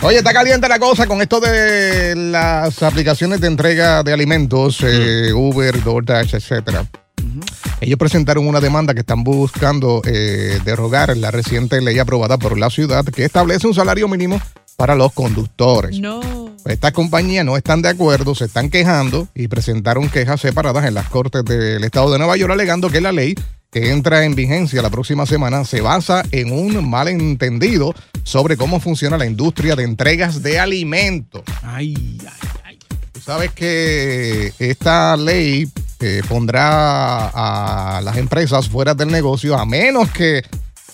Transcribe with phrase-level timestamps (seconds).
[0.00, 5.32] Oye, está caliente la cosa con esto de las aplicaciones de entrega de alimentos, eh,
[5.32, 6.86] Uber, DoorDash, etcétera.
[7.80, 12.70] Ellos presentaron una demanda que están buscando eh, derogar la reciente ley aprobada por la
[12.70, 14.40] ciudad que establece un salario mínimo
[14.76, 15.98] para los conductores.
[15.98, 16.20] No.
[16.64, 21.08] Estas compañías no están de acuerdo, se están quejando y presentaron quejas separadas en las
[21.08, 23.34] cortes del estado de Nueva York alegando que la ley
[23.70, 29.18] que entra en vigencia la próxima semana se basa en un malentendido sobre cómo funciona
[29.18, 31.42] la industria de entregas de alimentos.
[31.62, 32.78] Ay, ay, ay.
[33.12, 40.10] Tú sabes que esta ley eh, pondrá a las empresas fuera del negocio a menos
[40.12, 40.42] que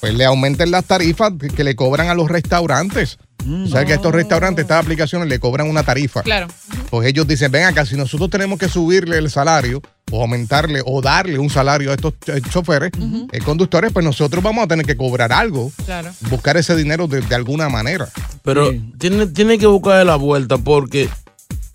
[0.04, 3.16] pues, le aumenten las tarifas que, le cobran a los restaurantes.
[3.64, 6.22] O sea que a estos restaurantes, estas aplicaciones le cobran una tarifa.
[6.22, 6.48] Claro.
[6.90, 9.80] Pues ellos dicen, ven acá, si nosotros tenemos que subirle el salario
[10.12, 12.90] o aumentarle o darle un salario a estos eh, choferes,
[13.32, 16.10] eh, conductores, pues nosotros vamos a tener que cobrar algo, Claro.
[16.28, 18.06] buscar ese dinero de, de alguna manera.
[18.42, 21.08] Pero tiene, tiene que buscar la vuelta porque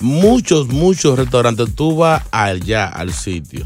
[0.01, 3.65] muchos, muchos restaurantes, tú vas allá al sitio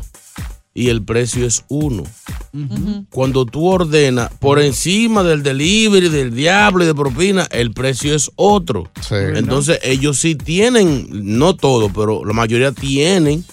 [0.73, 2.03] y el precio es uno.
[3.09, 8.31] Cuando tú ordenas por encima del delivery, del diablo y de propina, el precio es
[8.35, 8.89] otro.
[9.01, 9.15] Sí.
[9.35, 13.43] Entonces ellos sí tienen, no todo, pero la mayoría tienen,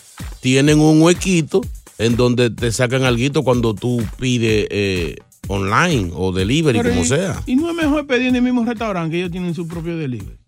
[0.40, 1.60] tienen un huequito
[1.98, 5.16] en donde te sacan algo cuando tú pides eh,
[5.48, 7.42] online o delivery, Pero como y- sea.
[7.46, 10.39] Y no es mejor pedir en el mismo restaurante que ellos tienen su propio delivery.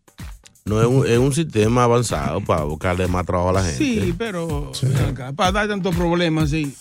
[0.65, 3.79] No es un, es un sistema avanzado para buscarle más trabajo a la gente.
[3.79, 4.71] Sí, pero
[5.09, 6.75] acá, para dar tantos problemas, sí.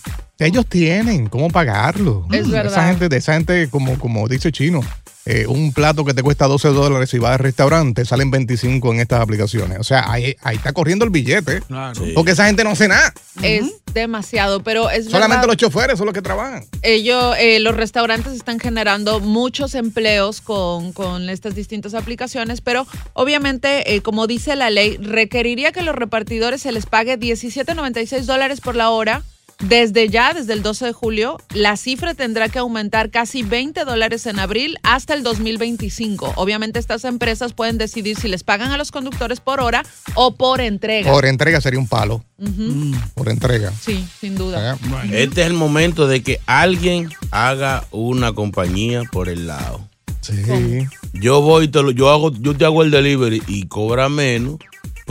[0.46, 2.26] Ellos tienen cómo pagarlo.
[2.32, 2.88] Es Esa verdad.
[2.90, 4.82] gente, de esa gente, como, como dice Chino,
[5.26, 9.02] eh, un plato que te cuesta 12 dólares si vas al restaurante, salen 25 en
[9.02, 9.78] estas aplicaciones.
[9.80, 11.62] O sea, ahí, ahí está corriendo el billete.
[11.62, 11.94] Claro.
[11.94, 12.14] Sí.
[12.16, 13.14] Porque esa gente no hace nada.
[13.44, 16.64] Es demasiado, pero es Solamente verdad, los choferes son los que trabajan.
[16.82, 23.94] ellos, eh, los restaurantes están generando muchos empleos con, con estas distintas aplicaciones, pero obviamente,
[23.94, 28.76] eh, como dice la ley, requeriría que los repartidores se les pague 17.96 dólares por
[28.76, 29.22] la hora.
[29.62, 34.26] Desde ya, desde el 12 de julio, la cifra tendrá que aumentar casi 20 dólares
[34.26, 36.34] en abril hasta el 2025.
[36.36, 39.84] Obviamente estas empresas pueden decidir si les pagan a los conductores por hora
[40.16, 41.12] o por entrega.
[41.12, 42.24] Por entrega sería un palo.
[42.40, 42.92] Ujú.
[43.14, 43.72] Por entrega.
[43.80, 44.74] Sí, sin duda.
[45.06, 45.24] ¿Eh?
[45.24, 49.88] Este es el momento de que alguien haga una compañía por el lado.
[50.22, 50.88] Sí.
[51.14, 54.56] Yo voy, te lo- yo hago, yo te hago el delivery y cobra menos.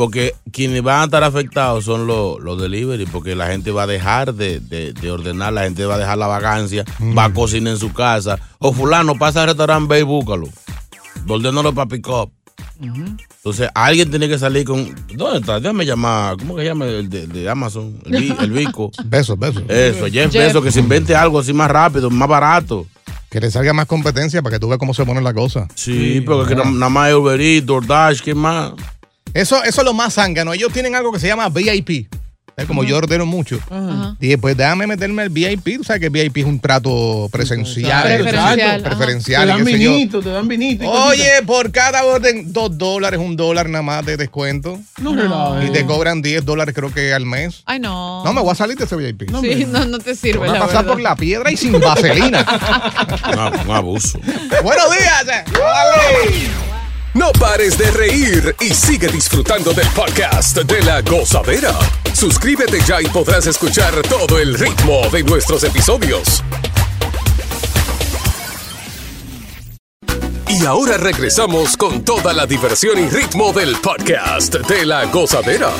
[0.00, 3.87] Porque quienes van a estar afectados son los, los delivery, porque la gente va a
[3.87, 6.87] dejar de, de- de ordenar, la gente va a dejar la vagancia,
[7.19, 8.38] va a cocinar en su casa.
[8.61, 10.49] O fulano, pasa al restaurante, ve y búscalo.
[11.28, 12.31] Ordénalo para pick up.
[12.81, 14.94] Entonces, alguien tiene que salir con.
[15.15, 15.61] ¿Dónde está?
[15.61, 16.38] Déjame llamar.
[16.38, 18.00] ¿Cómo que se llama el de, de Amazon?
[18.06, 18.91] El, el Vico.
[19.05, 19.62] Besos, besos.
[19.69, 20.47] Eso, Jeff Jeff.
[20.47, 22.87] Bezos, que se invente algo así más rápido, más barato.
[23.28, 25.69] Que le salga más competencia para que tú veas cómo se ponen las cosas.
[25.75, 28.72] Sí, porque que na- nada más es Uber Eats, DoorDash, ¿qué más?
[29.34, 30.52] Eso, eso es lo más zángano.
[30.52, 32.06] Ellos tienen algo que se llama VIP.
[32.56, 33.58] Es Como yo ordeno mucho.
[33.70, 34.16] Ajá.
[34.20, 35.78] Dije, pues déjame meterme al VIP.
[35.78, 38.02] Tú sabes que VIP es un trato presencial.
[38.02, 40.84] Preferencial, preferencial, Te dan vinito, te dan vinito.
[40.90, 44.78] Oye, por cada orden, dos dólares, un dólar nada más de descuento.
[45.00, 45.70] no relajes.
[45.70, 47.62] Y te cobran 10 dólares, creo que al mes.
[47.64, 48.22] Ay, no.
[48.24, 49.30] No, me voy a salir de ese VIP.
[49.30, 50.93] No, Sí, no, no te sirve, voy a la pasar verdad.
[50.93, 52.44] por la piedra y sin vaselina.
[53.64, 54.20] Un abuso.
[54.62, 55.44] Buenos días.
[57.12, 61.72] No pares de reír y sigue disfrutando del podcast de la gozadera.
[62.14, 66.44] Suscríbete ya y podrás escuchar todo el ritmo de nuestros episodios.
[70.46, 75.70] Y ahora regresamos con toda la diversión y ritmo del podcast de la gozadera.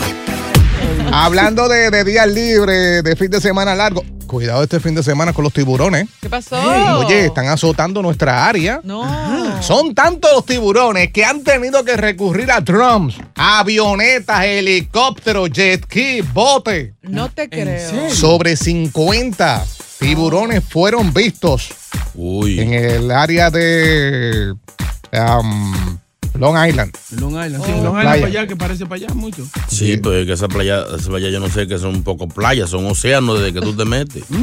[1.12, 4.02] Hablando de, de días libres, de fin de semana largo.
[4.30, 6.06] Cuidado este fin de semana con los tiburones.
[6.20, 6.56] ¿Qué pasó?
[6.98, 8.80] Oye, están azotando nuestra área.
[8.84, 9.60] No.
[9.60, 16.20] Son tantos los tiburones que han tenido que recurrir a drums, avionetas, helicópteros, jet ski,
[16.20, 16.94] bote.
[17.02, 18.08] No te creo.
[18.10, 19.66] Sobre 50
[19.98, 21.70] tiburones fueron vistos
[22.14, 22.60] Uy.
[22.60, 24.54] en el área de
[25.12, 25.98] um,
[26.38, 26.92] Long Island.
[27.18, 27.82] Long Island, sí, Oh.
[27.84, 28.20] Long Island Playa.
[28.20, 29.46] para allá, que parece para allá mucho.
[29.68, 32.70] Sí, pues que esa playa, esa playa yo no sé que son un poco playas,
[32.70, 34.24] son océanos desde que tú te metes.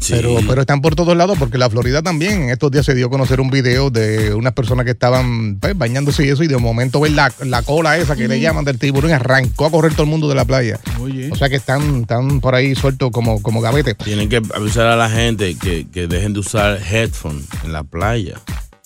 [0.00, 0.14] Sí.
[0.16, 2.44] Pero, pero están por todos lados porque la Florida también.
[2.44, 5.76] En estos días se dio a conocer un video de unas personas que estaban pues,
[5.76, 8.78] bañándose y eso, y de momento ven la, la cola esa que le llaman del
[8.78, 10.80] tiburón y arrancó a correr todo el mundo de la playa.
[11.02, 11.28] Oye.
[11.30, 13.94] O sea que están, están por ahí sueltos como, como gavete.
[13.94, 18.40] Tienen que avisar a la gente que, que dejen de usar headphones en la playa.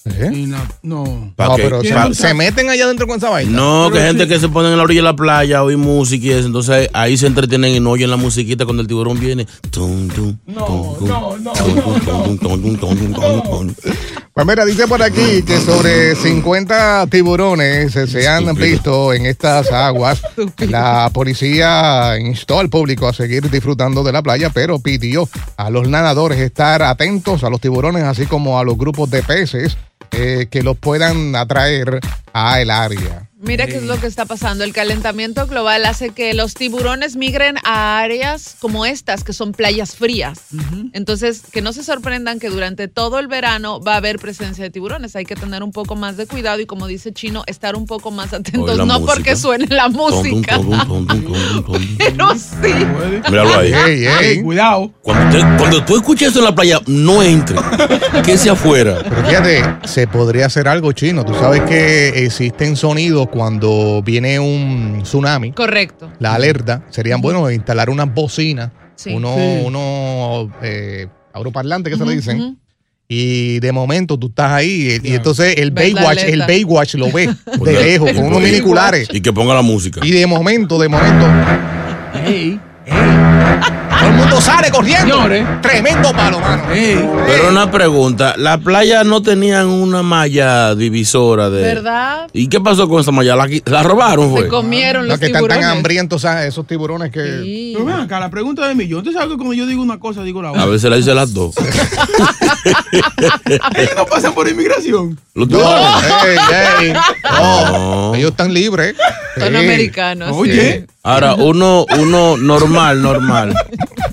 [0.06, 0.30] ¿Eh?
[0.34, 1.32] Y no, no.
[1.56, 1.80] Pero
[2.12, 3.50] se, meten allá adentro con esa vaina.
[3.50, 4.28] No, que Pero gente sí.
[4.28, 6.46] que se ponen en la orilla de la playa a oír música y eso.
[6.46, 9.46] Entonces ahí se entretienen y no oyen la musiquita cuando el tiburón viene.
[9.70, 11.42] Tum, tum, No, tum, tum,
[13.12, 13.74] no, no,
[14.34, 20.22] Pues mira, dice por aquí que sobre 50 tiburones se han visto en estas aguas.
[20.58, 25.88] La policía instó al público a seguir disfrutando de la playa, pero pidió a los
[25.88, 29.76] nadadores estar atentos a los tiburones, así como a los grupos de peces
[30.10, 32.00] eh, que los puedan atraer
[32.32, 33.30] a el área.
[33.44, 34.64] Mira qué es lo que está pasando.
[34.64, 39.96] El calentamiento global hace que los tiburones migren a áreas como estas, que son playas
[39.96, 40.40] frías.
[40.92, 44.70] Entonces, que no se sorprendan que durante todo el verano va a haber presencia de
[44.70, 45.14] tiburones.
[45.16, 48.10] Hay que tener un poco más de cuidado y, como dice Chino, estar un poco
[48.10, 48.76] más atentos.
[48.78, 49.14] No música.
[49.14, 50.60] porque suene la música,
[51.98, 52.74] pero sí.
[53.30, 53.72] Míralo ahí.
[53.72, 54.24] Ey, ey.
[54.24, 54.92] Ey, cuidado.
[55.02, 57.56] Cuando tú escuches eso en la playa, no entre.
[58.24, 58.98] Que sea afuera.
[59.02, 61.24] Pero fíjate, se podría hacer algo chino.
[61.24, 65.50] Tú sabes que existen sonidos cuando viene un tsunami.
[65.50, 66.12] Correcto.
[66.20, 69.12] la alerta, serían buenos instalar unas bocinas, Sí.
[69.12, 69.62] unos, Sí.
[69.64, 71.08] unos eh,
[71.84, 72.58] que se le dicen.
[73.08, 76.40] Y de momento tú estás ahí y, y entonces el Baywatch, el.
[76.46, 77.28] Baywatch lo ve
[77.64, 79.08] de lejos con unos miniculares.
[79.12, 80.00] Y que ponga la música.
[80.04, 81.26] Y de momento, de momento,
[82.24, 83.83] Ey, todo el mundo
[84.44, 85.14] sale corriendo.
[85.14, 85.46] Señores.
[85.62, 86.62] Tremendo palo, mano.
[87.26, 91.62] Pero una pregunta, las playas no tenían una malla divisora de...
[91.62, 92.28] ¿Verdad?
[92.32, 93.36] ¿Y qué pasó con esa malla?
[93.36, 94.48] ¿La, robaron Se fue?
[94.48, 96.48] comieron No, los que están tan hambrientos ¿sabes?
[96.48, 97.40] esos tiburones que...
[97.42, 97.70] Sí.
[97.74, 99.02] Pero ven acá, la pregunta de millón.
[99.02, 100.66] Tú sabes que cuando yo digo una cosa, digo la A otra.
[100.66, 101.54] veces la dice las dos.
[103.76, 105.18] Ellos no pasan por inmigración.
[105.34, 106.94] Los No, tiburones.
[107.22, 107.72] No,
[108.10, 108.14] No.
[108.14, 108.94] ellos están libres.
[109.38, 109.56] Son Sí.
[109.56, 110.30] americanos.
[110.32, 110.86] Oye.
[111.04, 113.54] Ahora, uno, uno normal, normal.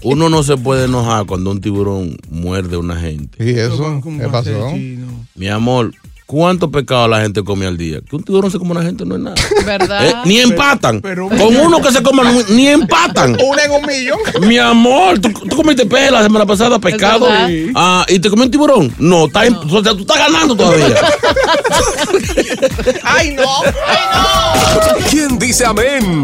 [0.03, 3.43] Uno no se puede enojar cuando un tiburón muerde a una gente.
[3.43, 3.99] Sí, eso.
[4.03, 4.73] ¿Cómo ¿Qué pasó?
[5.35, 5.93] Mi amor,
[6.25, 7.99] ¿cuántos pecados la gente come al día?
[8.09, 9.35] Que un tiburón se come a una gente no es nada.
[9.65, 10.05] ¿Verdad?
[10.07, 11.01] Eh, ni empatan.
[11.01, 13.37] pero- Con uno que se coma, ni empatan.
[13.47, 14.19] Una en un millón.
[14.47, 17.27] Mi amor, ¿tú, tú comiste pez la semana pasada, pescado.
[17.75, 18.93] Ah, ¿y te comió un tiburón?
[18.97, 20.95] No, está en- o sea, tú estás ganando todavía.
[23.03, 23.43] ¡Ay, no!
[23.87, 26.23] ¡Ay, ¿Quién dice amén?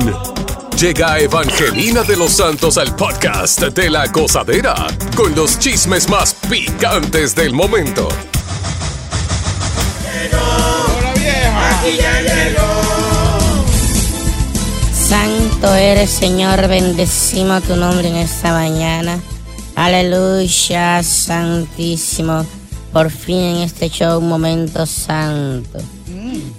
[0.79, 4.75] Llega Evangelina de los Santos al podcast de la gozadera
[5.15, 8.07] con los chismes más picantes del momento.
[14.93, 19.19] Santo eres, Señor, bendecimos tu nombre en esta mañana.
[19.75, 22.45] Aleluya, santísimo.
[22.93, 25.96] Por fin en este show, un momento santo.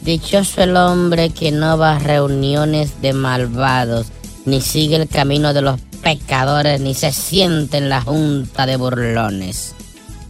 [0.03, 4.07] Dichoso el hombre que no va a reuniones de malvados,
[4.45, 9.75] ni sigue el camino de los pecadores, ni se siente en la junta de burlones.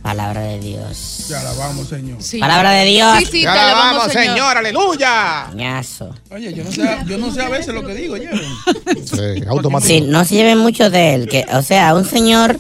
[0.02, 1.25] Palabra de Dios.
[1.28, 2.23] Te alabamos, Señor.
[2.23, 2.38] Sí.
[2.38, 3.19] Palabra de Dios.
[3.19, 4.35] Sí, sí, te Ya alabamos, vamos, señor.
[4.37, 5.47] señor, aleluya.
[5.55, 6.14] Ñazo.
[6.31, 8.31] Oye, yo no sé, yo no sé a veces lo que digo, ¿ya?
[9.05, 9.87] Sí, automático.
[9.88, 11.28] Sí, no se lleven mucho de él.
[11.28, 12.59] Que, o sea, un señor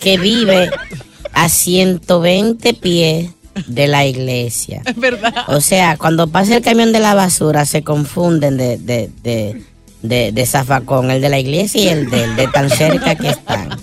[0.00, 0.68] que vive
[1.32, 3.30] a 120 pies
[3.66, 4.82] de la iglesia.
[4.84, 5.32] Es verdad.
[5.48, 9.62] O sea, cuando pasa el camión de la basura se confunden de, de, de,
[10.02, 13.68] de, de zafacón, el de la iglesia y el de, de tan cerca que están.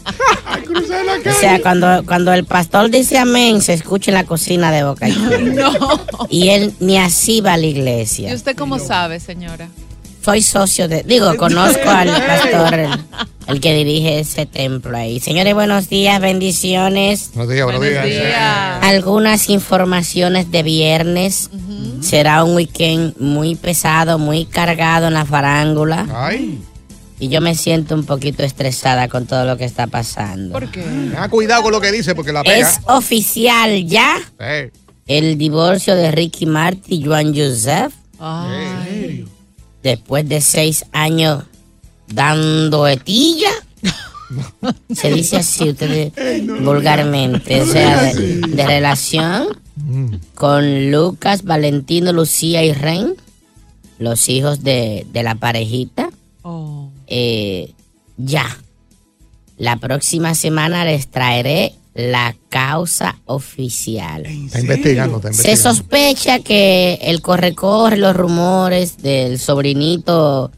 [1.23, 5.07] O sea, cuando, cuando el pastor dice amén, se escucha en la cocina de Boca.
[5.41, 5.71] No.
[6.29, 8.33] Y él ni así va a la ¿Y iglesia.
[8.33, 9.67] usted cómo sabe, señora?
[10.23, 12.89] Soy socio de, digo, conozco al pastor, el,
[13.47, 15.19] el que dirige ese templo ahí.
[15.19, 17.31] Señores, buenos días, bendiciones.
[17.33, 18.23] Buenos días, buenos Buenos días.
[18.23, 18.83] días.
[18.83, 21.49] Algunas informaciones de viernes.
[22.01, 26.07] Será un weekend muy pesado, muy cargado en la farándula.
[26.13, 26.59] Ay,
[27.19, 30.51] Y yo me siento un poquito estresada con todo lo que está pasando.
[30.53, 30.81] ¿Por qué?
[30.81, 32.57] tenga cuidado con lo que dice porque la pega.
[32.57, 34.71] Es oficial ya Sí.
[35.07, 38.60] el divorcio de Ricky Martin y Joan Joseph Ay.
[39.83, 41.43] Después de seis años
[42.07, 43.51] dando etilla.
[44.93, 46.13] Se dice así, ustedes
[46.61, 47.61] vulgarmente.
[47.61, 49.47] O sea, de, de relación
[50.35, 53.15] con Lucas, Valentino, Lucía y Ren,
[53.97, 56.09] los hijos de, de la parejita.
[57.07, 57.73] Eh,
[58.17, 58.57] ya.
[59.57, 64.25] La próxima semana les traeré la causa oficial.
[64.25, 65.61] Está investigando, está Se investigando.
[65.75, 70.51] sospecha que el corre-corre, los rumores del sobrinito,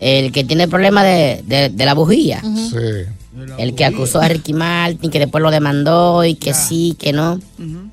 [0.00, 2.76] el que tiene el problema de, de- de la bujía, Sí.
[3.58, 7.40] el que acusó a Ricky Martin, que después lo demandó y que sí, que no,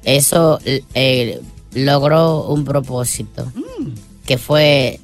[0.03, 1.39] eso eh,
[1.73, 3.49] logró un propósito,
[4.25, 4.99] que fue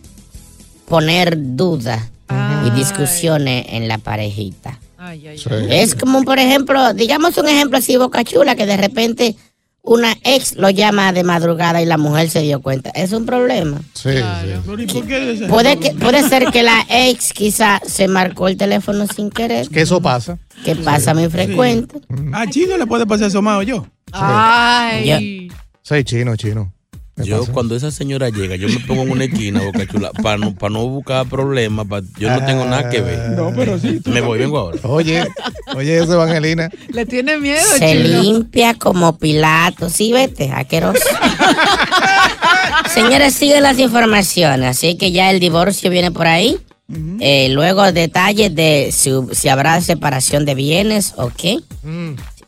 [0.87, 2.01] poner dudas
[2.67, 4.79] y discusiones en la parejita.
[5.69, 9.35] Es como, por ejemplo, digamos un ejemplo así, Boca Chula, que de repente
[9.81, 12.89] una ex lo llama de madrugada y la mujer se dio cuenta.
[12.91, 13.79] Es un problema.
[13.93, 14.09] Sí,
[14.65, 18.47] Pero, ¿y por qué ese- Puede, que, puede ser que la ex quizá se marcó
[18.49, 19.67] el teléfono sin querer.
[19.69, 20.37] Que eso pasa.
[20.65, 21.99] Que pasa muy frecuente.
[22.33, 23.87] A Chino le puede pasar eso más yo.
[24.11, 25.49] Ay.
[25.81, 26.71] Sí, chino, chino.
[27.23, 30.55] Yo, cuando esa señora llega, yo me pongo en una esquina, boca chula, para no,
[30.55, 31.85] pa' no buscar problemas.
[31.87, 33.31] pa- yo no tengo nada que ver.
[33.31, 33.99] No, pero sí.
[34.05, 34.79] Me voy, vengo ahora.
[34.83, 35.23] Oye,
[35.75, 36.69] oye, eso, Evangelina.
[36.89, 38.21] Le tiene miedo, Se chino.
[38.21, 39.89] limpia como Pilato.
[39.89, 40.99] Sí, vete, asqueroso.
[42.93, 44.69] Señores, siguen las informaciones.
[44.69, 46.57] Así que ya el divorcio viene por ahí.
[47.19, 51.59] Eh, luego detalles de si, si habrá separación de bienes o qué.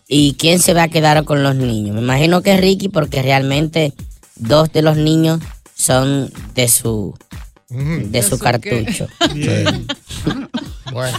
[0.08, 1.96] ¿Y quién se va a quedar con los niños?
[1.96, 3.94] Me imagino que Ricky porque realmente
[4.42, 5.40] dos de los niños
[5.76, 7.16] son de su
[7.70, 9.08] de su cartucho.
[10.92, 11.18] Bueno.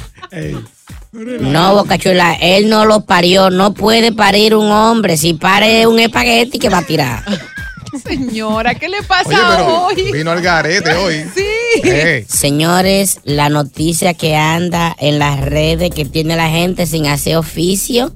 [1.13, 5.17] No, Boca Chula, él no lo parió, no puede parir un hombre.
[5.17, 7.23] Si pare un espagueti que va a tirar.
[8.07, 10.13] Señora, ¿qué le pasa Oye, pero hoy?
[10.13, 11.25] vino al garete hoy.
[11.35, 12.27] Sí.
[12.29, 18.13] Señores, la noticia que anda en las redes que tiene la gente sin hacer oficio,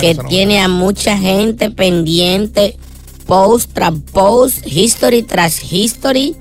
[0.00, 2.78] que tiene a mucha gente pendiente,
[3.28, 6.34] post tras post, history tras history,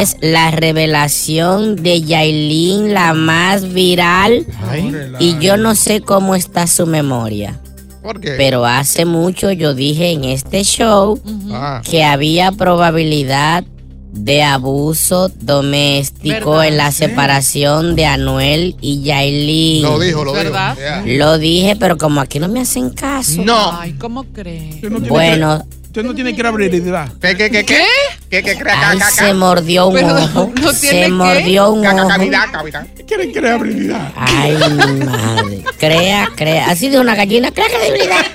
[0.00, 4.46] es la revelación de Yailin, la más viral.
[4.70, 7.60] Ay, Y yo no sé cómo está su memoria.
[8.02, 8.34] ¿Por qué?
[8.38, 11.20] Pero hace mucho yo dije en este show
[11.52, 11.82] Ah.
[11.84, 13.64] que había probabilidad
[14.12, 16.68] de abuso doméstico ¿Verdad?
[16.68, 19.82] en la separación de Anuel y Yailin.
[19.82, 20.76] Lo dijo, lo ¿Verdad?
[20.76, 21.04] dijo.
[21.06, 21.16] Yeah.
[21.18, 23.42] Lo dije, pero como aquí no me hacen caso.
[23.42, 23.72] No.
[23.78, 24.70] Ay, ¿cómo cree?
[24.76, 26.70] Usted no Bueno, que- Usted no tiene que abrir
[27.20, 27.84] ¿Qué, qué, qué, qué?
[28.30, 30.52] ¿Qué, qué, ay, se mordió un ojo.
[30.62, 31.08] ¿no tiene se qué?
[31.08, 32.08] mordió un ojo.
[33.32, 34.12] crear habilidad.
[34.14, 34.56] Ay,
[34.92, 35.64] mi madre.
[35.76, 36.70] Crea, crea.
[36.70, 38.26] Así de una gallina, crea credibilidad.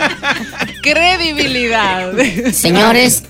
[0.82, 2.12] Credibilidad.
[2.51, 3.24] Señores,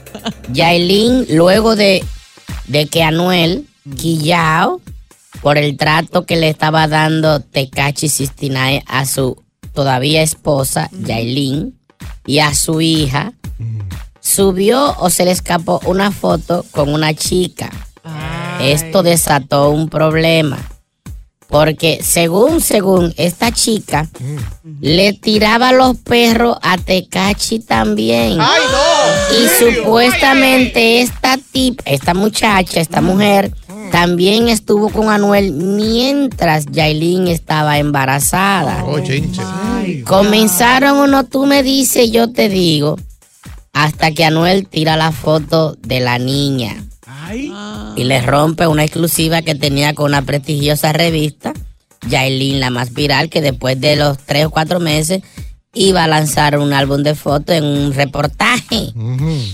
[0.52, 2.04] Yailin, luego de,
[2.66, 4.82] de que Anuel quillao
[5.44, 9.44] por el trato que le estaba dando Tecachi Sistinae a su
[9.76, 11.78] todavía esposa, Yailin,
[12.26, 13.34] y a su hija,
[14.24, 17.70] subió o se le escapó una foto con una chica.
[18.60, 20.58] Esto desató un problema.
[21.48, 24.10] Porque según, según esta chica,
[24.82, 28.40] le tiraba los perros a Tecachi también.
[28.40, 29.38] ¡Ay, no!
[29.38, 33.54] Y supuestamente esta tip, esta muchacha, esta mujer,
[33.92, 38.84] también estuvo con Anuel mientras Yailin estaba embarazada.
[38.86, 38.98] Oh.
[40.06, 42.98] Comenzaron uno, tú me dices, yo te digo,
[43.74, 47.52] hasta que Anuel tira la foto de la niña Ay.
[47.96, 51.54] y le rompe una exclusiva que tenía con una prestigiosa revista,
[52.08, 55.24] Yailin, la más viral, que después de los tres o cuatro meses
[55.74, 58.94] iba a lanzar un álbum de fotos en un reportaje.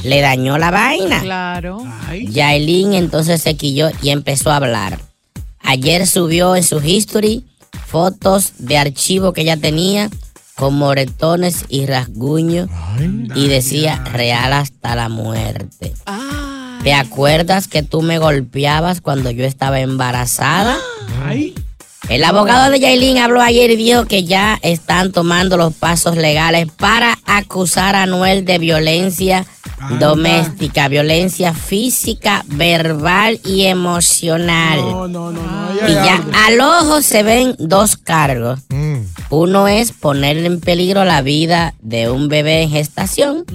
[0.03, 1.21] Le dañó la vaina.
[1.21, 1.81] Claro.
[2.07, 2.27] Ay.
[2.27, 4.99] Yailin entonces se quilló y empezó a hablar.
[5.61, 7.45] Ayer subió en su history
[7.87, 10.09] fotos de archivo que ella tenía
[10.59, 12.69] con moretones y rasguños
[13.33, 15.93] y decía real hasta la muerte.
[16.83, 20.77] ¿Te acuerdas que tú me golpeabas cuando yo estaba embarazada?
[21.25, 21.55] Ay.
[22.09, 26.67] El abogado de Yailin habló ayer y dijo que ya están tomando los pasos legales
[26.75, 29.45] para acusar a Anuel de violencia
[29.99, 34.81] doméstica, violencia física, verbal y emocional.
[34.81, 35.41] No, no, no.
[35.87, 38.59] Y ya al ojo se ven dos cargos.
[38.69, 38.88] Mm.
[39.29, 43.45] Uno es poner en peligro la vida de un bebé en gestación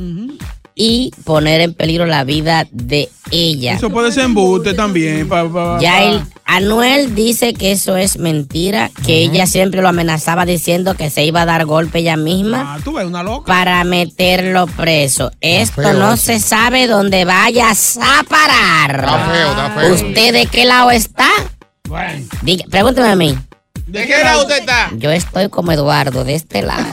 [0.76, 3.74] y poner en peligro la vida de ella.
[3.74, 5.28] Eso puede ser embuste también.
[5.28, 10.44] Pa, pa, Ya el, Anuel dice que eso es mentira, que ella siempre lo amenazaba
[10.46, 13.46] diciendo que se iba a dar golpe ella misma Ah, tú ves una loca.
[13.46, 15.30] para meterlo preso.
[15.40, 16.24] Esto feo no eso.
[16.24, 18.96] se sabe dónde vayas a parar.
[19.00, 19.94] Está feo, está feo.
[19.94, 21.28] ¿Usted de qué lado está?
[21.88, 22.26] Bueno.
[22.42, 23.36] Diga, pregúntame a mí.
[23.86, 24.90] ¿De qué lado usted está?
[24.94, 26.86] Yo estoy como Eduardo, de este lado.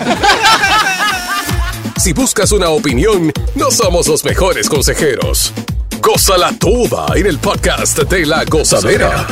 [1.98, 5.54] Si buscas una opinión, no somos los mejores consejeros.
[6.02, 9.28] Gózala toda en el podcast de la gozadera.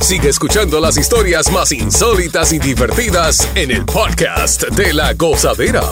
[0.00, 5.82] Sigue escuchando las historias más insólitas y divertidas en el podcast de la gozadera.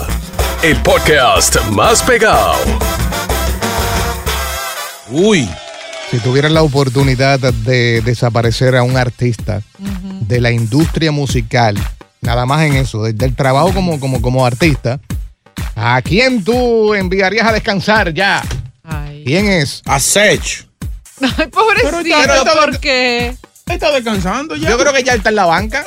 [0.61, 2.53] El podcast más pegado.
[5.13, 5.47] Uy.
[6.11, 9.61] Si tuvieran la oportunidad de desaparecer a un artista
[10.21, 11.75] de la industria musical,
[12.21, 14.99] nada más en eso, de- del trabajo como, como, como artista,
[15.75, 18.43] ¿a quién tú enviarías a descansar ya?
[19.25, 19.81] ¿Quién es?
[19.85, 20.67] A Sech.
[21.21, 23.35] Ay, pobrecito, Pero- ¿por qué?
[23.67, 24.69] Está descansando ya.
[24.69, 25.85] Yo creo que ya está en la banca.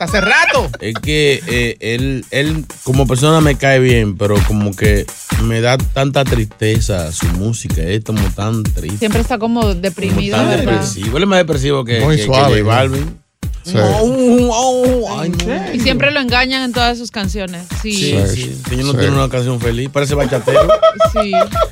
[0.00, 0.70] Hace rato.
[0.80, 5.06] Es que eh, él, él como persona me cae bien, pero como que
[5.42, 8.98] me da tanta tristeza su música, es como tan triste.
[8.98, 10.64] Siempre está como deprimido, tan ¿verdad?
[10.72, 11.16] depresivo.
[11.16, 12.66] Él es más depresivo que, Muy que- que suave, J ¿no?
[12.68, 13.18] Balvin.
[13.64, 13.74] Sí.
[13.76, 15.74] Oh, oh, ay, no.
[15.74, 17.66] Y siempre lo engañan en todas sus canciones.
[17.82, 18.62] Sí, Sí, sí, sí.
[18.70, 18.98] Señor no Sí.
[18.98, 20.66] tiene una canción feliz, parece bachatero.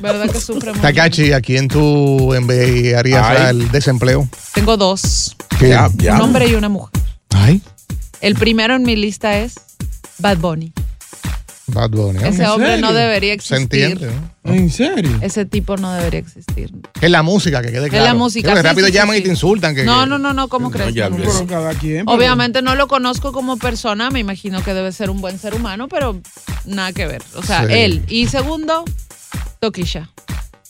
[0.01, 0.83] verdad que sufre mucho.
[0.83, 3.37] Takachi, ¿a quién tú enviarías Ay.
[3.47, 4.29] al desempleo?
[4.53, 5.71] Tengo dos, ¿Qué?
[5.71, 6.17] Ya, ya.
[6.17, 6.91] un hombre y una mujer.
[7.35, 7.63] Ay,
[8.21, 9.55] El primero en mi lista es
[10.19, 10.73] Bad Bunny.
[11.69, 12.21] Bad Bunny.
[12.25, 13.83] Ese hombre no debería Se existir.
[13.85, 14.11] entiende.
[14.45, 14.53] ¿no?
[14.55, 15.19] ¿En serio?
[15.21, 16.73] Ese tipo no debería existir.
[17.01, 18.05] Es la música, que quede Es claro.
[18.05, 19.75] la música, Sí, porque sí, rápido sí, sí, llaman y te insultan.
[19.75, 20.95] Que, No, que- no, no, no, ¿cómo crees?
[20.95, 21.17] ya No.
[21.17, 22.05] Pero cada quien.
[22.07, 25.55] pero- Obviamente no lo conozco como persona, me imagino que debe ser un buen ser
[25.55, 26.21] humano, pero
[26.67, 27.23] nada que ver.
[27.35, 27.73] O sea, Sí.
[27.73, 28.05] él.
[28.09, 28.85] Y segundo,
[29.59, 30.09] Toquilla.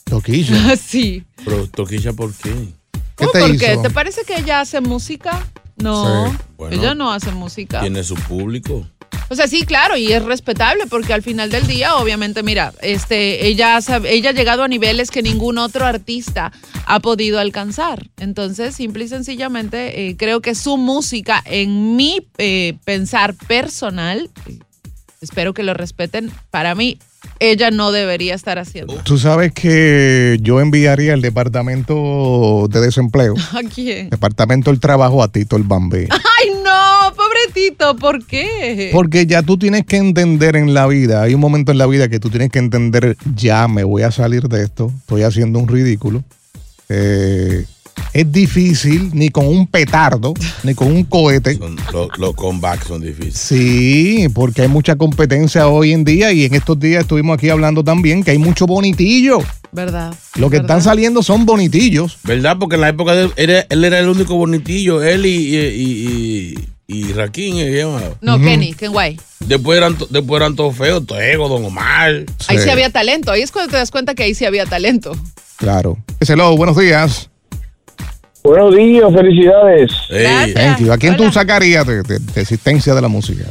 [0.04, 0.76] Toquilla.
[0.76, 1.24] sí.
[1.44, 2.50] Pero Toquilla, ¿por qué?
[2.54, 3.76] ¿Qué ¿Cómo te por qué?
[3.82, 5.46] ¿Te parece que ella hace música?
[5.76, 6.36] No, Sí.
[6.56, 6.76] Bueno.
[6.76, 7.80] ella no hace música.
[7.80, 8.86] Tiene su público.
[9.28, 13.46] O sea, sí, claro, y es respetable porque al final del día, obviamente, mira, este,
[13.46, 16.52] ella, ella ha llegado a niveles que ningún otro artista
[16.86, 18.08] ha podido alcanzar.
[18.18, 24.60] Entonces, simple y sencillamente, eh, creo que su música, en mi eh, pensar personal, eh,
[25.20, 26.98] espero que lo respeten, para mí,
[27.38, 28.94] ella no debería estar haciendo.
[29.04, 34.10] Tú sabes que yo enviaría el departamento de desempleo, ¿A quién?
[34.10, 36.08] departamento del trabajo a Tito el Bambé.
[36.10, 38.90] Ay, no, pobrecito, ¿por qué?
[38.92, 42.08] Porque ya tú tienes que entender en la vida, hay un momento en la vida
[42.08, 45.68] que tú tienes que entender, ya me voy a salir de esto, estoy haciendo un
[45.68, 46.22] ridículo.
[46.88, 47.64] Eh,
[48.12, 50.32] es difícil, ni con un petardo,
[50.62, 51.56] ni con un cohete.
[51.56, 53.36] Son- lo- los comebacks son difíciles.
[53.38, 57.82] Sí, porque hay mucha competencia hoy en día y en estos días estuvimos aquí hablando
[57.84, 59.38] también que hay mucho bonitillo.
[59.72, 60.14] ¿Verdad?
[60.36, 60.78] Lo que ¿Verdad?
[60.78, 62.18] están saliendo son bonitillos.
[62.24, 62.56] ¿Verdad?
[62.58, 65.58] Porque en la época de él, era- él era el único bonitillo, él y, y,
[65.58, 66.54] y,
[66.88, 67.84] y, y Raquín, ¿eh?
[68.22, 69.20] No, Kenny, Ken Guay.
[69.40, 72.24] Después eran, después eran todos feos, Tego, Don Omar.
[72.48, 72.70] Ahí sí Sí.
[72.70, 73.30] había talento.
[73.32, 75.12] Ahí es cuando te das cuenta que ahí sí había talento.
[75.56, 75.98] Claro.
[76.26, 77.28] Hello, buenos días.
[78.46, 79.90] Buenos días, felicidades.
[80.08, 80.54] Ey, Gracias.
[80.54, 80.92] Thank you.
[80.92, 81.32] ¿A quién tú Hola.
[81.32, 83.44] sacarías de, de- de existencia de la música?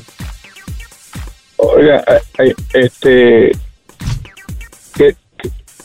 [1.57, 2.01] Oiga,
[2.73, 3.51] este,
[4.95, 5.13] ¿qué,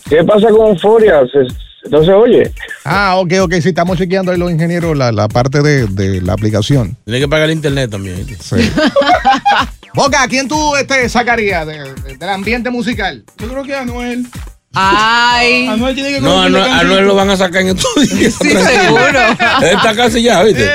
[0.08, 1.22] qué, pasa con Euforia?
[1.32, 2.52] ¿Se- ¿No se oye?
[2.84, 3.54] Ah, ok, ok.
[3.54, 6.96] Sí, estamos chequeando ahí los ingenieros la, la parte de, de la aplicación.
[7.04, 8.24] Tiene que pagar el internet también.
[8.38, 8.56] Sí.
[9.94, 13.24] Boca, ¿a quién tú este, sacarías de- de- del ambiente musical?
[13.38, 14.24] Yo creo que Anuel.
[14.72, 15.66] Ay.
[15.66, 16.90] Anuel tiene que No, a conocer la Noel- a canción.
[16.90, 18.34] Noel lo van a sacar en estos días.
[18.40, 18.82] Sí, tranquilo.
[18.82, 19.20] seguro.
[19.62, 20.70] Él está casi ya, ¿viste?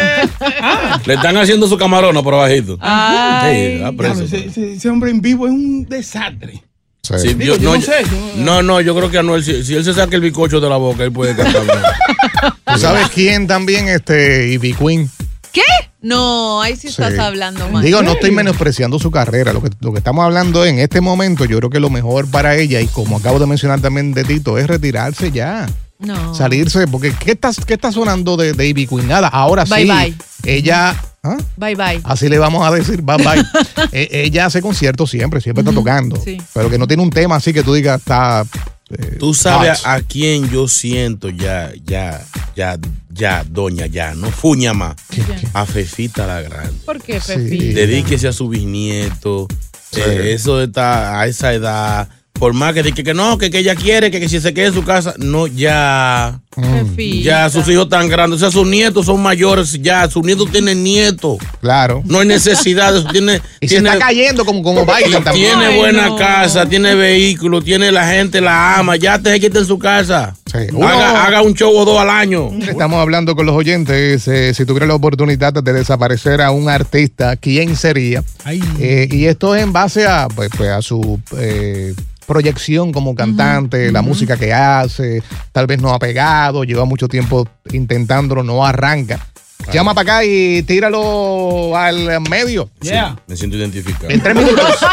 [1.05, 2.77] Le están haciendo su camarona por abajito.
[2.81, 3.79] Ay.
[3.83, 4.23] Sí, preso.
[4.23, 6.63] ese, ese- ese hombre en vivo es un desastre.
[7.03, 7.13] Sí.
[7.19, 9.83] Sí, Digo, yo no sé, yo- no, no, yo creo que Anuel, si, si él
[9.85, 11.61] se saca el bicocho de la boca, él puede cantar.
[12.65, 13.87] ¿Tú sabes quién también?
[13.87, 15.09] Este, Ivy Queen.
[15.51, 15.61] ¿Qué?
[16.05, 17.19] No, ahí sí estás Sí.
[17.19, 17.83] hablando mal.
[17.83, 19.53] Digo, no estoy menospreciando su carrera.
[19.53, 22.55] Lo que, lo que estamos hablando en este momento, yo creo que lo mejor para
[22.55, 25.67] ella, y como acabo de mencionar también de Tito, es retirarse ya.
[25.97, 26.35] no.
[26.35, 29.07] Salirse, porque ¿qué está, qué está sonando de, de Ivy Queen?
[29.07, 29.87] Nada, ahora Bye, sí.
[29.91, 30.13] bye.
[30.43, 31.37] Ella, ¿ah?
[31.57, 32.01] Bye bye.
[32.03, 33.43] así le vamos a decir, bye bye.
[33.91, 36.17] E- ella hace conciertos siempre, siempre está tocando.
[36.23, 36.37] sí.
[36.53, 38.45] Pero que no tiene un tema así que tú digas, está.
[38.91, 39.87] eh, Tú sabes hot.
[39.87, 42.21] a quién yo siento ya, ya,
[42.55, 42.77] ya,
[43.13, 44.95] ya, doña, ya, no fuña más.
[45.53, 46.73] A Fefita la Grande.
[46.85, 47.33] ¿Por qué, Sí.
[47.33, 47.73] Pepi?
[47.73, 49.47] Dedíquese a su bisnieto.
[49.95, 52.09] Eh, eso está a esa edad.
[52.33, 54.67] Por más que diga que no, que, que ella quiere, que, que si se quede
[54.67, 55.13] en su casa.
[55.17, 56.41] No, ya.
[56.55, 57.23] Pepita.
[57.23, 58.37] Ya sus hijos están grandes.
[58.37, 59.73] O sea, sus nietos son mayores.
[59.81, 61.37] Ya, sus nietos tienen nietos.
[61.61, 62.01] Claro.
[62.05, 63.07] No hay necesidad de eso.
[63.11, 65.51] Tiene, Y se está cayendo como, como Biden también.
[65.59, 66.15] tiene Ay, buena no.
[66.17, 68.95] casa, tiene vehículo, tiene la gente, la ama.
[68.95, 70.35] Ya te quita en su casa.
[70.51, 70.59] Sí.
[70.73, 72.49] Uno- Haga, haga un show o dos al año.
[72.61, 74.27] Estamos hablando con los oyentes.
[74.27, 78.23] eh, si tuviera la oportunidad de desaparecer a un artista, ¿quién sería?
[78.79, 81.93] Eh, y esto es en base a, pues, pues, a su eh,
[82.25, 87.47] proyección como cantante, la música que hace, tal vez no ha pegado, lleva mucho tiempo
[87.71, 89.19] intentándolo, no arranca.
[89.71, 92.69] Llama para acá y tíralo al medio.
[93.27, 94.09] Me siento identificado.
[94.09, 94.77] En tres minutos.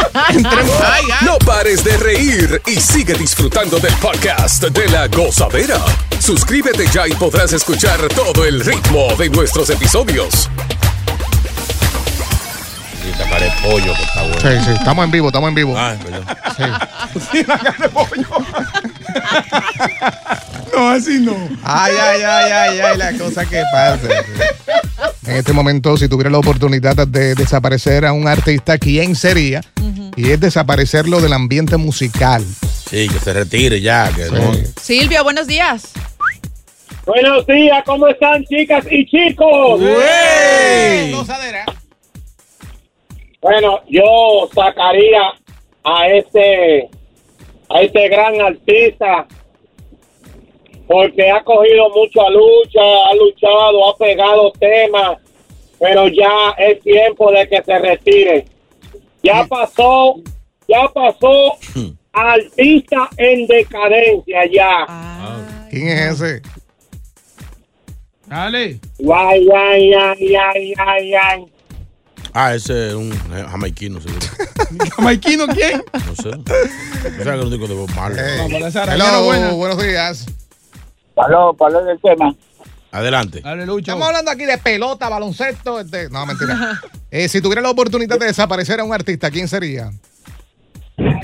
[1.25, 5.79] No pares de reír y sigue disfrutando del podcast de la gozadera.
[6.19, 10.49] Suscríbete ya y podrás escuchar todo el ritmo de nuestros episodios.
[13.07, 14.41] Y tacaré pollo, que está bueno.
[14.41, 15.75] Sí, sí, estamos en vivo, estamos en vivo.
[15.77, 16.25] Ah, perdón.
[17.31, 17.39] Sí.
[20.73, 21.37] No, así no.
[21.63, 24.09] Ay, ay, ay, ay, ay, la cosa que pasa.
[25.27, 29.61] En este momento, si tuviera la oportunidad de desaparecer a un artista, ¿quién sería?
[30.17, 32.45] Y es desaparecerlo del ambiente musical.
[32.91, 34.11] Sí, que se retire ya.
[34.15, 34.53] Que no.
[34.81, 35.93] Silvio, buenos días.
[37.07, 39.81] Buenos días, ¿cómo están chicas y chicos?
[43.41, 45.33] Bueno, yo sacaría
[45.85, 46.89] a este
[47.69, 49.27] a este gran artista
[50.93, 55.19] porque ha cogido mucha lucha, ha luchado, ha pegado temas,
[55.81, 58.45] pero ya es tiempo de que se retire.
[59.23, 60.17] Ya pasó,
[60.69, 61.57] ya pasó
[62.13, 65.67] artista en decadencia ya.
[65.71, 66.43] ¿Quién es ese?
[68.27, 68.79] Dale.
[68.99, 71.47] Guay, guay, ay, ay, ay, ay.
[72.35, 74.27] Ah, ese es un jamaiquino, seguro.
[74.97, 75.83] ¿Jamaiquino quién?
[76.07, 76.29] No sé.
[76.29, 78.23] O sea, que digo de Bob Marley.
[78.91, 80.27] Hello, buenos días.
[81.15, 82.35] Pablo, Pablo del tema.
[82.91, 83.39] Adelante.
[83.39, 85.81] Estamos hablando aquí de pelota, baloncesto.
[85.81, 86.81] este- No, mentira.
[87.15, 89.91] Eh, si tuviera la oportunidad de desaparecer a un artista, ¿quién sería?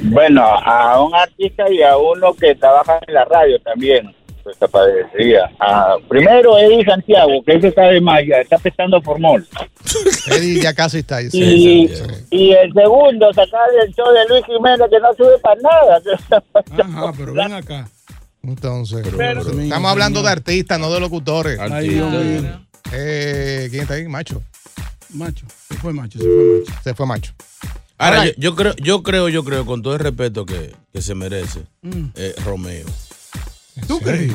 [0.03, 5.51] Bueno, a un artista y a uno que trabaja en la radio también, desaparecería.
[5.61, 9.47] Ah, primero Eddie Santiago, que ese está de magia, está prestando formol.
[10.31, 11.29] Eddie ya casi está ahí.
[11.33, 11.91] y,
[12.31, 16.03] y el segundo, sacar el show de Luis Jiménez, que no sube para nada.
[16.85, 17.89] Ajá, pero ven acá.
[18.49, 21.59] Entonces, Pero- estamos hablando de artistas, no de locutores.
[21.83, 22.09] Mío.
[22.93, 24.09] Eh, ¿Quién está ahí?
[24.09, 24.43] Macho.
[25.11, 25.47] Macho.
[25.69, 26.35] Se fue macho, se fue
[26.65, 26.73] macho.
[26.85, 27.33] Se fue Macho.
[27.99, 31.15] Ahora, yo, yo creo, yo creo, yo creo, con todo el respeto que, que se
[31.15, 32.05] merece, Mm.
[32.15, 32.87] eh, Romeo.
[33.87, 34.33] ¿Tú crees?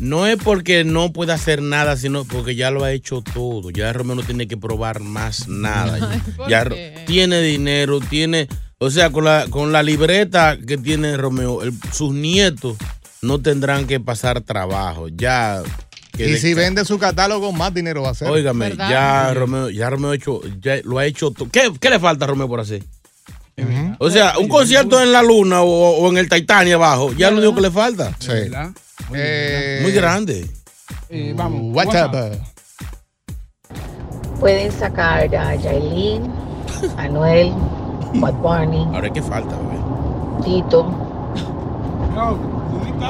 [0.00, 3.70] No es porque no pueda hacer nada, sino porque ya lo ha hecho todo.
[3.70, 6.20] Ya Romeo no tiene que probar más nada.
[6.36, 7.04] ¿por ya qué?
[7.06, 8.48] Tiene dinero, tiene,
[8.78, 12.76] o sea, con la, con la libreta que tiene Romeo, el- sus nietos
[13.24, 15.08] no tendrán que pasar trabajo.
[15.08, 15.62] Ya.
[16.12, 18.28] que Y si vende su catálogo, más dinero va a hacer.
[18.28, 18.90] Óigame, ¿Verdad?
[18.90, 21.48] ya Romeo, ya Romeo ha hecho, ya lo ha hecho todo.
[21.50, 22.82] ¿Qué, qué le falta a Romeo por hacer?
[23.98, 27.38] O sea, un concierto en la luna o, o en el Titanic abajo, ya lo
[27.38, 28.12] único que le falta.
[28.18, 28.32] Sí.
[29.14, 30.48] Eh, Muy grande.
[31.08, 31.74] Eh, vamos.
[31.74, 32.34] WhatsApp.
[34.40, 36.30] Pueden sacar a Yailin,
[36.96, 37.52] Anuel,
[38.14, 39.78] Bad Bunny, Ahora, ¿qué falta, bebé?
[40.44, 40.84] Tito,
[42.14, 42.36] No,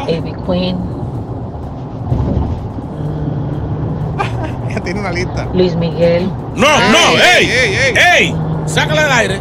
[0.06, 0.76] Baby Queen,
[4.70, 5.48] Ya tiene una lista.
[5.54, 6.26] Luis Miguel.
[6.56, 7.94] No, no, ey, ey, ey, ey.
[8.28, 8.34] ey,
[8.66, 9.38] sácale al aire.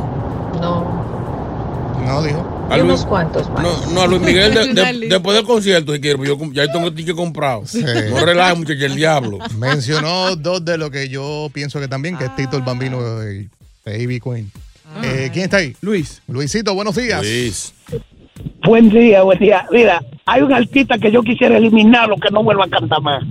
[0.59, 0.83] No,
[2.05, 2.49] No, dijo.
[2.69, 3.63] A Luis- unos cuantos más.
[3.63, 6.95] no, no, a Luis Miguel, de- de- después del concierto, pues yo ya tengo el
[6.95, 7.63] ticket comprado.
[7.65, 7.83] Sí.
[8.09, 9.37] No relaje, muchacho, el diablo.
[9.57, 12.99] Mencionó dos de lo que yo pienso que también, que es Tito el Bambino
[13.31, 13.49] y
[13.85, 14.51] Baby Queen.
[15.03, 15.75] Eh, ¿Quién está ahí?
[15.81, 16.21] Luis.
[16.27, 17.21] Luisito, buenos días.
[17.21, 17.73] Luis.
[18.65, 19.65] Buen día, buen día.
[19.71, 23.23] Mira, hay un artista que yo quisiera eliminarlo que no vuelva a cantar más.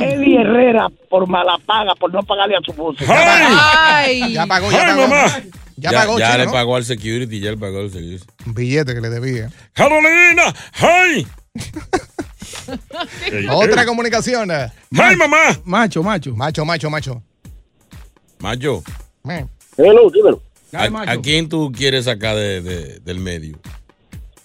[0.00, 3.06] Eddie Herrera por mala paga, por no pagarle a su música.
[3.08, 4.32] Ay.
[4.34, 5.02] Ya pagó, ya ¡Ay, pagó.
[5.08, 5.26] mamá!
[5.78, 6.52] Ya, Ya, pagó, ya le ¿no?
[6.52, 8.24] pagó al security, ya le pagó al security.
[8.46, 9.50] Un billete que le debía.
[9.72, 10.54] ¡Carolina!
[10.80, 11.26] ¡Ay!
[13.50, 14.50] Otra comunicación.
[14.50, 15.36] ¡Ay, mamá!
[15.64, 16.34] Macho, macho.
[16.34, 17.22] Macho, macho, macho.
[18.38, 18.82] Macho,
[19.28, 19.44] Eh,
[19.76, 20.40] Hello, dímelo.
[20.72, 23.58] ¿a, quién tú quieres sacar de- de- del medio?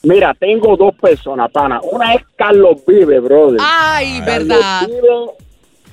[0.03, 1.79] Mira, tengo dos personas, pana.
[1.91, 3.59] Una es Carlos Vive, brother.
[3.61, 4.87] Ay, Carlos verdad.
[4.87, 5.09] Vive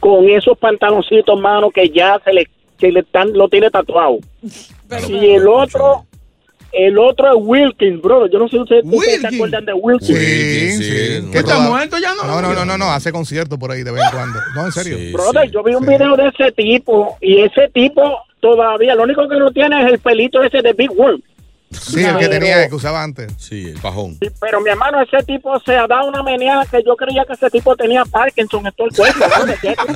[0.01, 4.19] con esos pantaloncitos, mano, que ya se le, se le están, lo tiene tatuado.
[5.09, 6.07] Y el otro,
[6.73, 8.31] el otro es Wilkins, brother.
[8.31, 10.07] Yo no sé si ustedes, ustedes se acuerdan de Wilkins.
[10.19, 10.83] Sí, Sí, sí.
[10.85, 12.15] sí, Que ¿Qué está muerto ya?
[12.15, 14.39] No, No, no, no, no, no, hace conciertos por ahí de vez en cuando.
[14.55, 14.97] No, en serio.
[14.97, 15.53] Sí, Brother, sí.
[15.53, 15.91] yo vi un sí.
[15.91, 19.99] video de ese tipo y ese tipo todavía, lo único que no tiene es el
[19.99, 21.21] pelito ese de Big Worm.
[21.71, 23.31] Sí, el que tenía, que usaba antes.
[23.39, 24.17] Sí, el pajón.
[24.21, 27.35] Sí, pero mi hermano, ese tipo se ha dado una meneada que yo creía que
[27.35, 29.25] ese tipo tenía Parkinson en todo el cuerpo.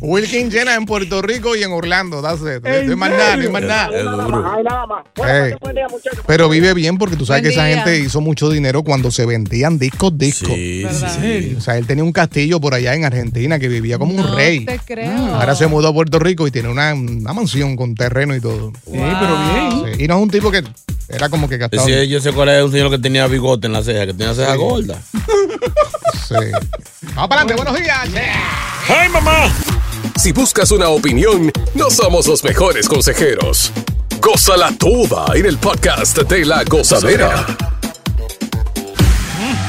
[0.00, 2.20] Wilkin llena en Puerto Rico y en Orlando.
[2.22, 2.64] That's it.
[2.66, 3.98] ¿En No hay más nada, no hay más nada.
[3.98, 4.42] Es Nada duro.
[4.42, 5.04] más, ay, nada más.
[5.16, 5.52] Bueno, Ey.
[5.52, 5.86] pase buen día.
[6.26, 7.76] Pero vive bien porque tú sabes Buen que esa día.
[7.82, 10.52] gente hizo mucho dinero cuando se vendían discos, discos.
[10.54, 10.86] Sí,
[11.20, 11.54] sí.
[11.56, 14.36] O sea, él tenía un castillo por allá en Argentina que vivía como un No
[14.36, 14.64] rey.
[14.66, 15.34] te creo.
[15.34, 18.72] Ahora se mudó a Puerto Rico y tiene una, una mansión con terreno y todo.
[18.84, 19.63] Sí, pero bien.
[19.70, 20.62] Sí, Y no es un tipo que
[21.08, 21.84] Era como que gastaba.
[21.84, 24.34] Sí, yo sé cuál es un señor que tenía bigote en la ceja, que tenía
[24.34, 24.58] ceja Sí.
[24.58, 24.98] gorda.
[26.28, 26.34] Sí.
[27.14, 28.08] Vamos para adelante, buenos días.
[28.88, 29.52] ¡Ay, mamá!
[30.16, 33.70] Si buscas una opinión, no somos los mejores consejeros.
[34.20, 37.44] Gózala toda en el podcast de La Gozadera.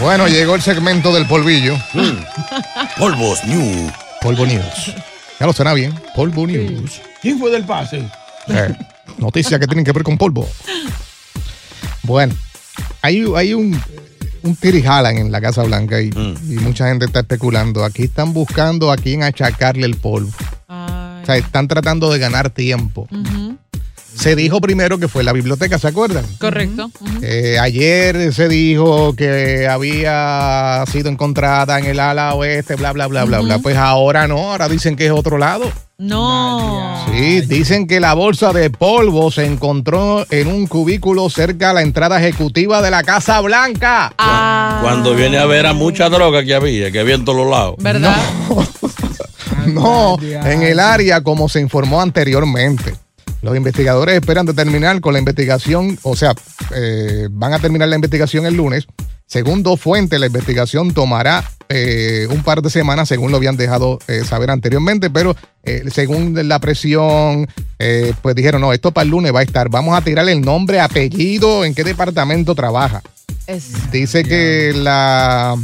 [0.02, 1.76] Bueno, llegó el segmento del polvillo.
[2.98, 3.92] Polvos New.
[4.22, 4.94] Polvo News.
[5.40, 5.94] Ya lo suena bien.
[6.16, 7.02] Polvo News.
[7.22, 8.04] ¿Quién fue del pase?
[8.48, 8.74] Eh,
[9.18, 10.48] noticias que tienen que ver con polvo.
[12.04, 12.34] Bueno,
[13.02, 13.80] hay, hay un,
[14.44, 17.84] un tirijalan en la Casa Blanca y, y mucha gente está especulando.
[17.84, 20.32] Aquí están buscando a quién achacarle el polvo.
[20.68, 23.08] O sea, están tratando de ganar tiempo.
[24.16, 26.24] Se dijo primero que fue la biblioteca, ¿se acuerdan?
[26.40, 26.90] Correcto.
[27.22, 33.26] Eh, ayer se dijo que había sido encontrada en el ala oeste, bla, bla, bla,
[33.26, 33.60] bla, bla.
[33.60, 35.70] Pues ahora no, ahora dicen que es otro lado.
[35.98, 37.06] No.
[37.10, 41.84] Sí, dicen que la bolsa de polvo se encontró en un cubículo cerca a la
[41.84, 44.14] entrada ejecutiva de la Casa Blanca.
[44.82, 47.76] Cuando viene a ver a mucha droga que había, que había en todos los lados.
[47.78, 48.18] ¿Verdad?
[49.68, 52.94] No, en el área como se informó anteriormente.
[53.42, 56.34] Los investigadores esperan determinar con la investigación, o sea,
[56.74, 58.88] eh, van a terminar la investigación el lunes.
[59.28, 63.98] Según dos fuentes, la investigación tomará eh, un par de semanas, según lo habían dejado
[64.08, 65.36] eh, saber anteriormente, pero
[65.92, 67.48] según la presión,
[68.22, 69.68] pues dijeron, no, esto para el lunes va a estar.
[69.70, 73.02] Vamos a tirarle el nombre, apellido, en qué departamento trabaja.
[73.92, 75.56] Dice que la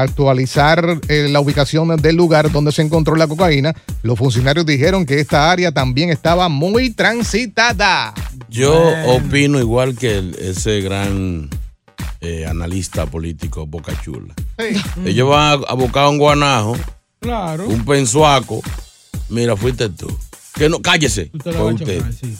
[0.00, 5.20] actualizar eh, la ubicación del lugar donde se encontró la cocaína, los funcionarios dijeron que
[5.20, 8.14] esta área también estaba muy transitada.
[8.48, 8.74] Yo
[9.06, 11.48] opino igual que el- ese gran
[12.20, 14.34] eh, analista político Boca Chula.
[15.04, 16.76] Ellos van a, a buscar un guanajo,
[17.20, 17.66] Claro.
[17.68, 18.60] un pensuaco.
[19.28, 20.08] Mira, fuiste tú.
[20.54, 21.30] Que no, cállese.
[21.32, 21.98] Usted lo Fue usted.
[21.98, 22.36] chocar, sí.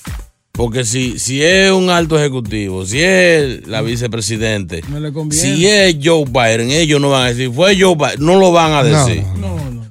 [0.58, 6.24] Porque si, si es un alto ejecutivo, si es la vicepresidente, No si es Joe
[6.24, 9.22] Biden, ellos no van a decir, fue Joe Biden, no lo van a decir.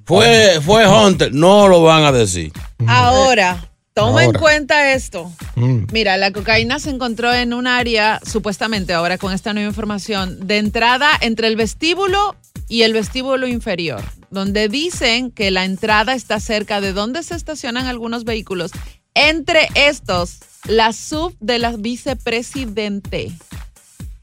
[0.03, 2.51] Fue, fue Hunter, no lo van a decir.
[2.85, 5.31] Ahora, toma en cuenta esto.
[5.55, 5.83] Mm.
[5.93, 10.57] Mira, la cocaína se encontró en un área, supuestamente ahora con esta nueva información, de
[10.57, 12.35] entrada entre el vestíbulo
[12.67, 17.85] y el vestíbulo inferior, donde dicen que la entrada está cerca de donde se estacionan
[17.85, 18.71] algunos vehículos.
[19.19, 23.31] Entre estos, la sub de la vicepresidente.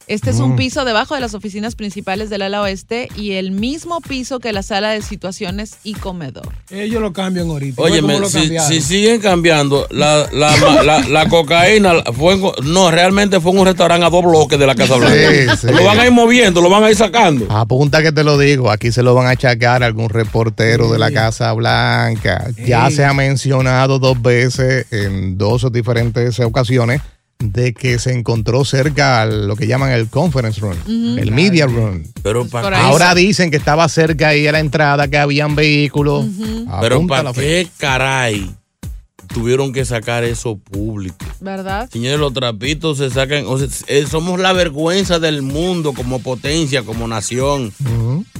[0.06, 0.56] Este es un Mm.
[0.56, 4.62] piso debajo de las oficinas principales del ala oeste y el mismo piso que la
[4.62, 6.48] sala de situaciones y comedor.
[6.70, 7.80] Ellos lo cambian ahorita.
[7.80, 13.52] Oye, lo si, siguen cambiando, la, la, la- la cocaína fue en- no, realmente fue
[13.52, 15.16] en un restaurante a dos bloques de la Casa Blanca.
[15.56, 15.72] Sí, sí.
[15.72, 17.46] Lo van a ir moviendo, lo van a ir sacando.
[17.50, 20.98] Apunta que te lo digo, aquí se lo van a achacar a algún reportero de
[20.98, 22.48] la Casa Blanca.
[22.66, 27.00] Ya se ha mencionado dos veces en dos diferentes ocasiones
[27.38, 30.76] de que se encontró cerca a lo que llaman el conference room,
[31.18, 32.04] el media room.
[32.22, 36.26] Pero Ahora dicen que estaba cerca ahí a la entrada, que habían vehículos.
[36.80, 38.50] Pero ¿para qué caray
[39.32, 41.16] tuvieron que sacar eso público?
[41.40, 41.90] ¿Verdad?
[41.90, 43.44] Señores, los trapitos se sacan.
[43.46, 47.72] o sea, eh, somos la vergüenza del mundo como potencia, como nación.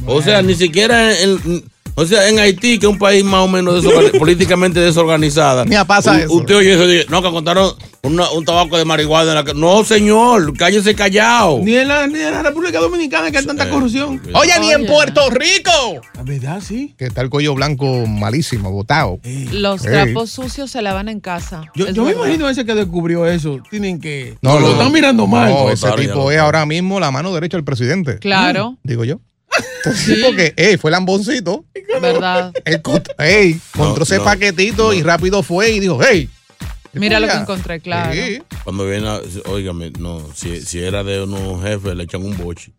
[0.07, 1.65] O sea, ni siquiera en,
[1.97, 5.65] o sea, en Haití, que es un país más o menos desorgan- políticamente desorganizada.
[5.65, 6.33] Mira, pasa u- eso.
[6.35, 9.31] Usted oye eso, dice, no, que contaron una- un tabaco de marihuana.
[9.31, 11.61] En la que, no, señor, cállese callado.
[11.63, 14.21] Ni en, la, ni en la República Dominicana que hay tanta corrupción.
[14.35, 15.71] Oye, ni en Puerto Rico.
[16.17, 16.95] La verdad, sí.
[16.99, 19.19] Que está el cuello blanco malísimo, botado.
[19.53, 21.63] Los trapos sucios se lavan en casa.
[21.75, 23.59] Yo, me imagino ese que descubrió eso.
[23.71, 24.37] Tienen que.
[24.43, 25.51] No, lo están mirando mal.
[25.51, 28.19] No, ese tipo es ahora mismo la mano derecha del presidente.
[28.19, 28.73] Claro.
[28.73, 29.21] Mm, Digo yo.
[29.95, 31.65] Sí, porque, ey, fue lamboncito.
[32.01, 32.53] ¿Verdad?
[32.65, 32.81] Él,
[33.19, 36.29] ey, encontró ese no, paquetito y rápido fue y dijo, hey.
[36.93, 38.13] Mira lo que encontré, claro.
[38.13, 38.41] Sí.
[38.63, 42.73] Cuando viene, a, óigame, no, si, si era de unos jefes, le echan un boche.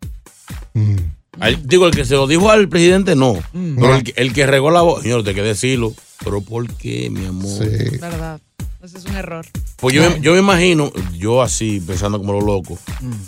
[0.74, 0.96] Mm.
[1.38, 3.34] Al- digo, el que se lo dijo al presidente, no.
[3.52, 3.76] Mm.
[3.78, 5.92] Pero el, que- el que regó la voz, señor, te que decirlo.
[6.24, 7.66] Pero ¿por qué, mi amor?
[8.00, 8.40] ¿Verdad?
[8.94, 9.44] Es un error.
[9.76, 12.78] Pues yo, me- yo me imagino, yo así, pensando como lo loco,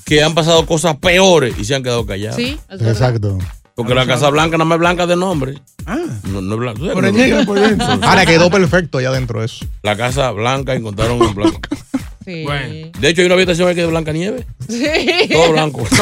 [0.05, 2.37] que han pasado cosas peores y se han quedado callados.
[2.37, 2.93] Sí, es verdad.
[2.93, 3.39] Exacto.
[3.75, 5.55] Porque la Casa Blanca nada más es blanca de nombre.
[5.87, 5.99] Ah.
[6.25, 6.81] No, no es blanca.
[6.95, 7.87] Pero es negra por dentro.
[8.03, 9.65] Ahora quedó perfecto allá adentro eso.
[9.83, 11.61] La Casa Blanca encontraron en blanco.
[12.25, 12.45] Sí.
[12.99, 14.45] De hecho, hay una habitación aquí de Blanca Nieve.
[14.69, 15.29] Sí.
[15.33, 15.85] Todo blanco.